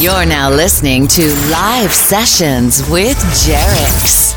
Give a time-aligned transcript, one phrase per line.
[0.00, 4.27] You're now listening to Live Sessions with Jerix.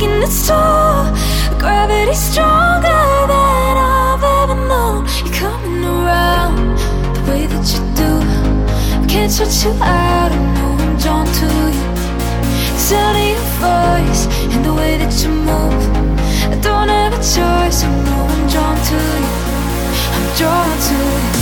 [0.00, 1.04] taking its toll.
[1.58, 5.06] Gravity's stronger than I've ever known.
[5.24, 6.78] You're coming around
[7.14, 8.12] the way that you do.
[9.02, 10.32] I can't shut you out.
[10.32, 11.86] I know I'm drawn to you.
[12.74, 14.22] The sound of your voice
[14.54, 15.84] and the way that you move.
[16.52, 17.84] I don't have a choice.
[17.84, 19.34] I know I'm drawn to you.
[20.14, 21.39] I'm drawn to you.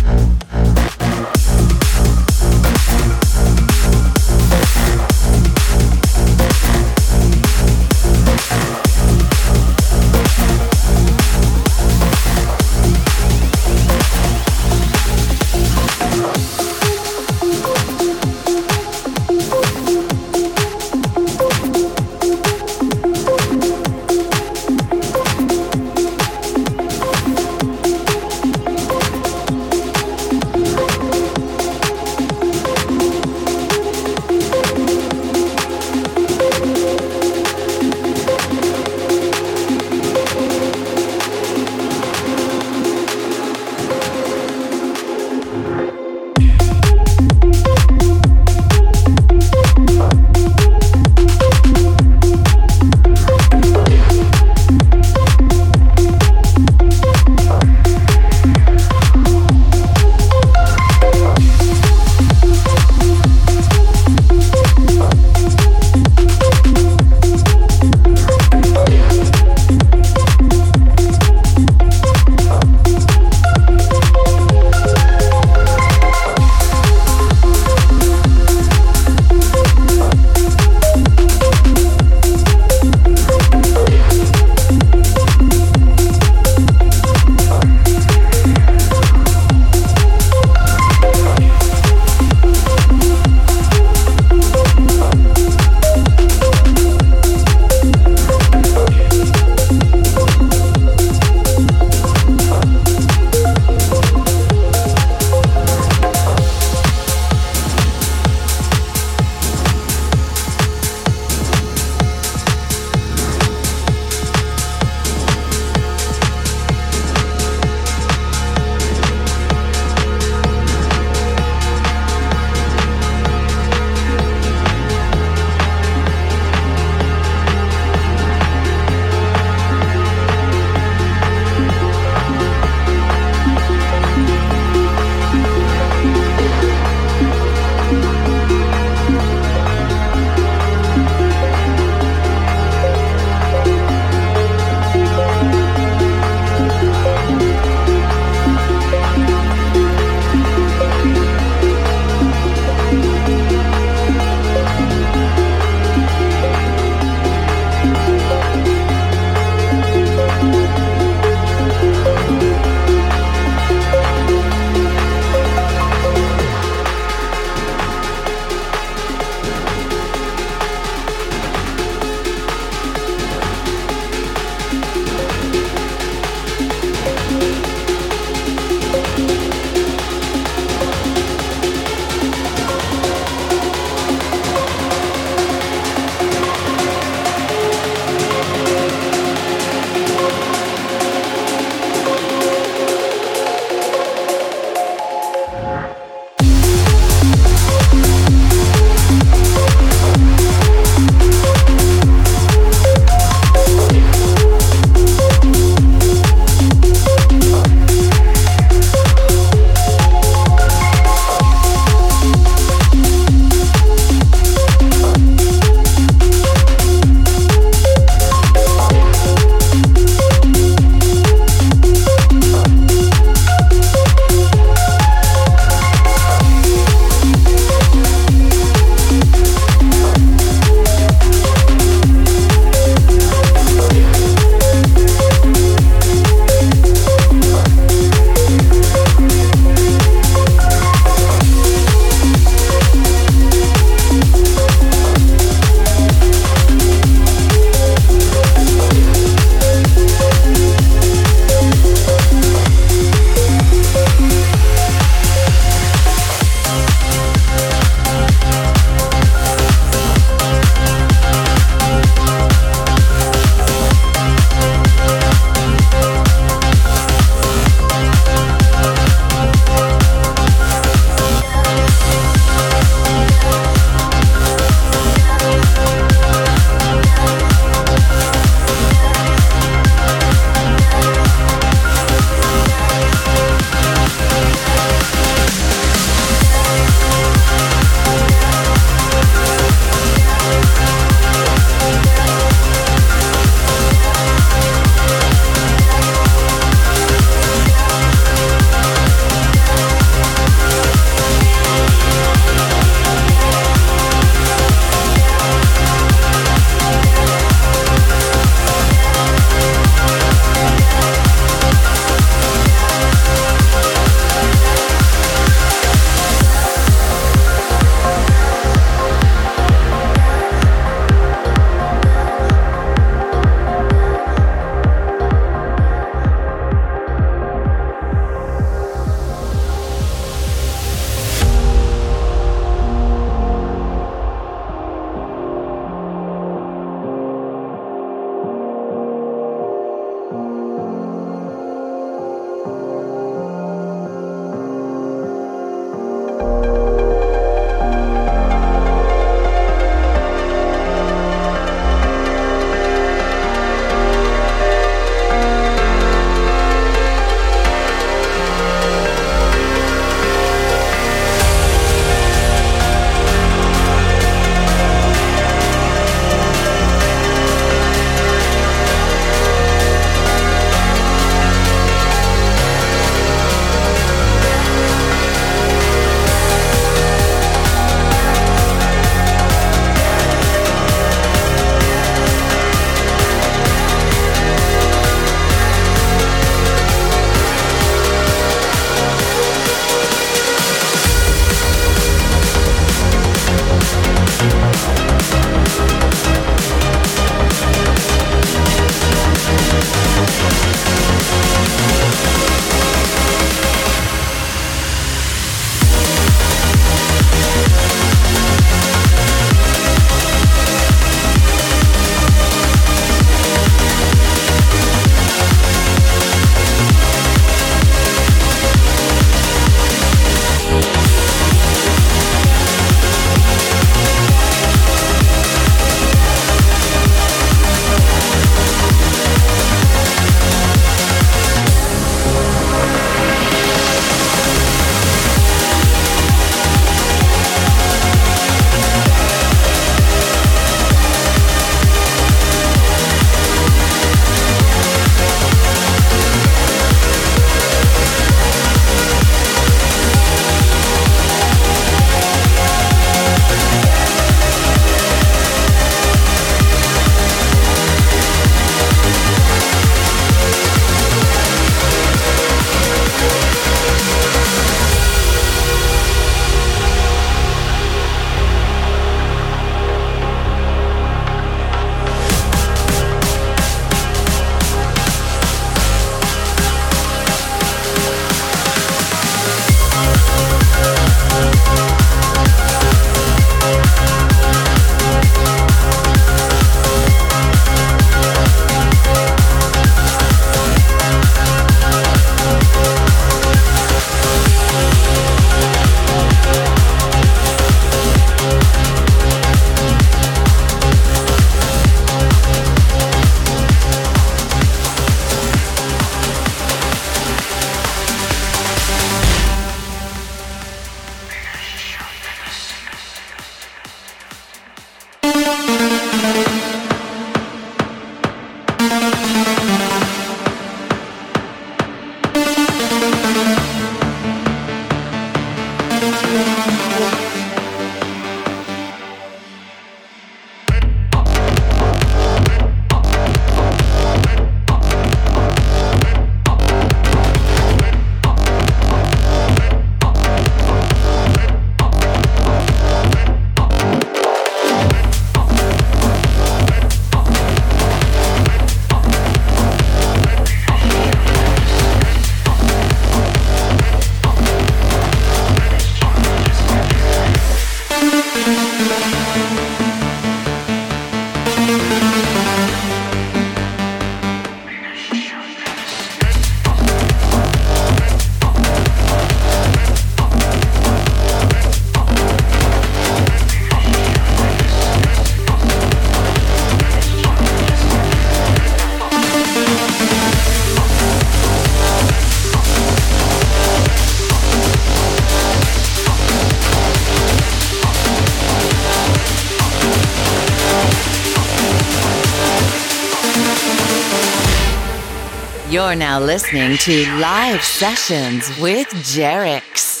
[595.91, 600.00] You're now listening to Live Sessions with Jerix.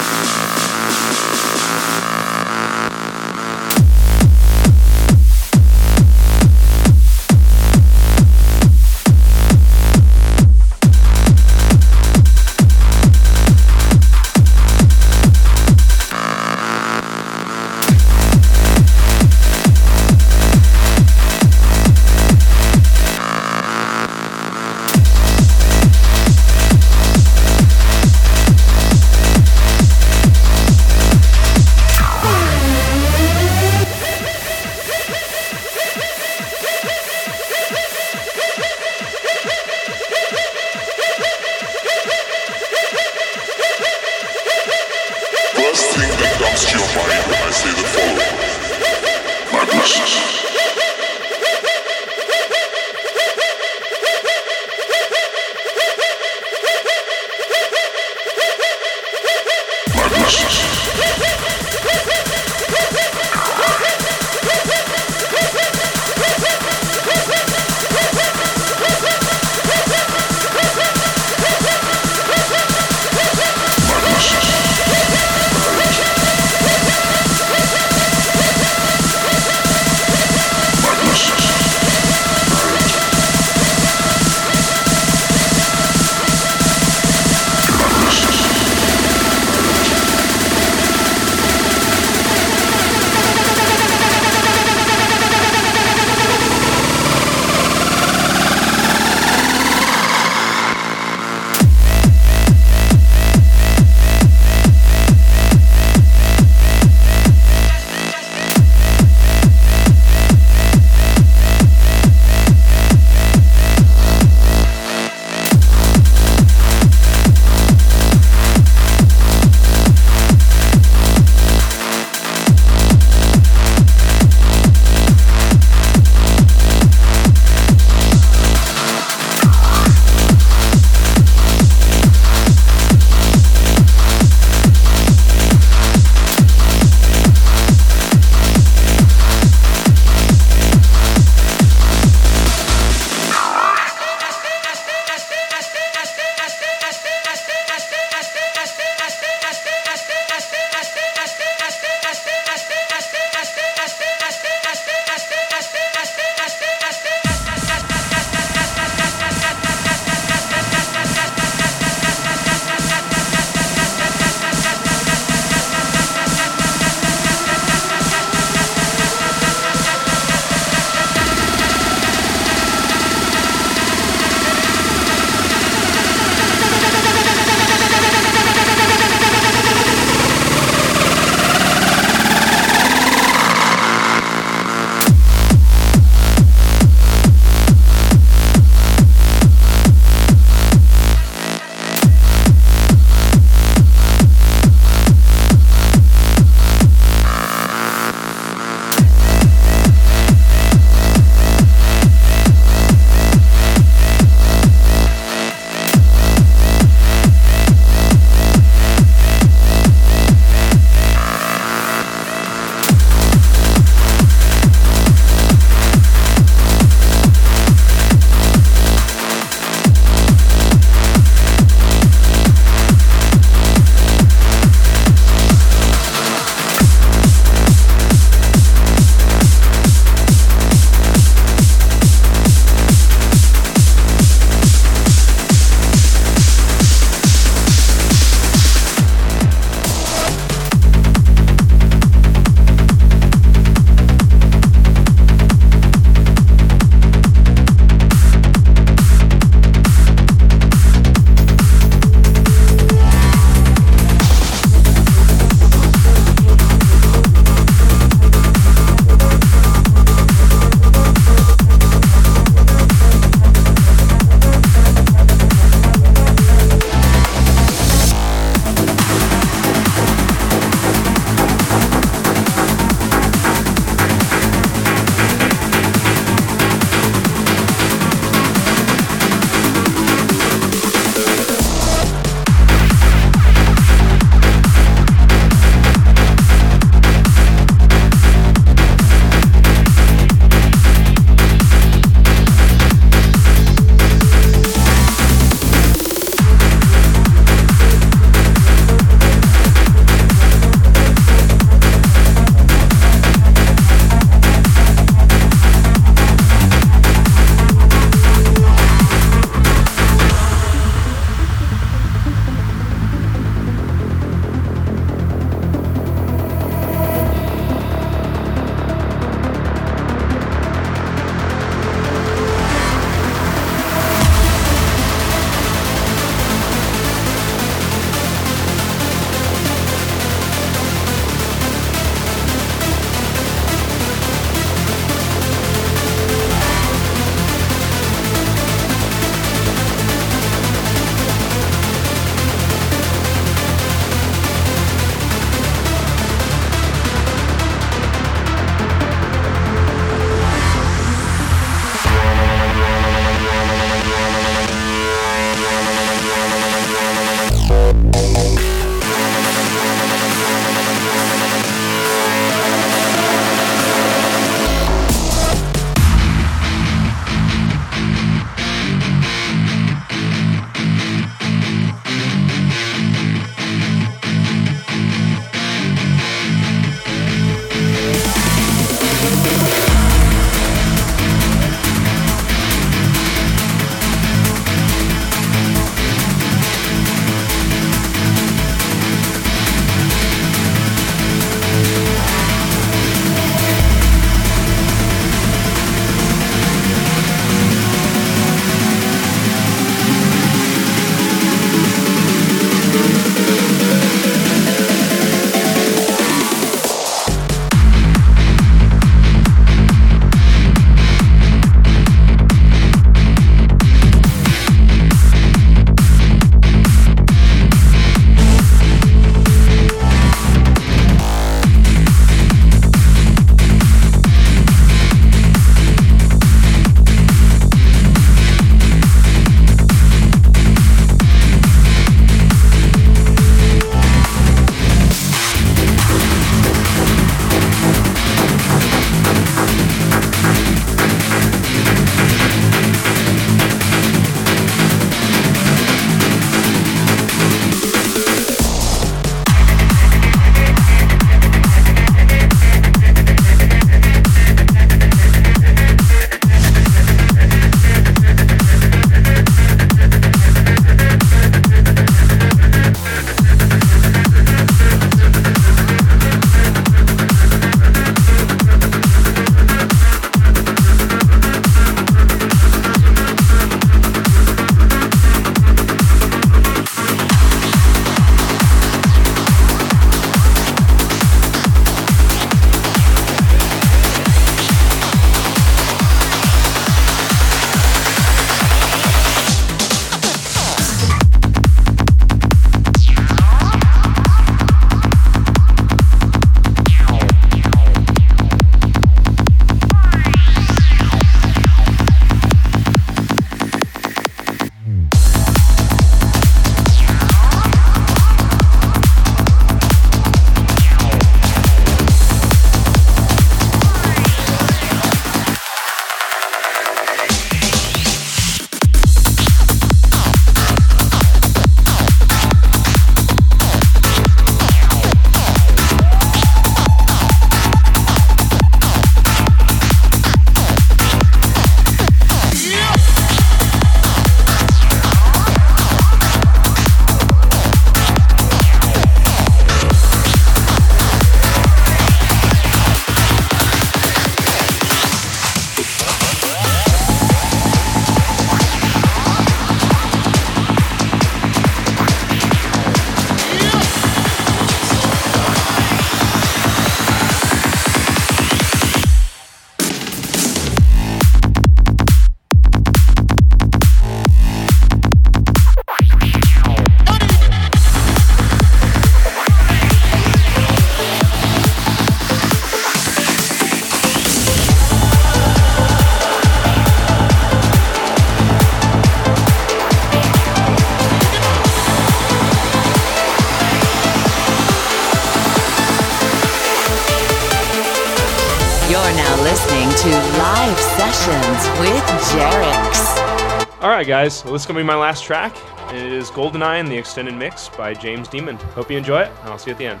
[589.84, 593.82] Listening to Live Sessions with Jerix.
[593.82, 595.56] All right, guys, well, this is going to be my last track.
[595.92, 598.56] It is GoldenEye in the extended mix by James Demon.
[598.74, 600.00] Hope you enjoy it, and I'll see you at the end.